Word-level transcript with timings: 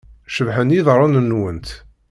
Cebḥen 0.35 0.73
yiḍarren-nwent. 0.75 1.67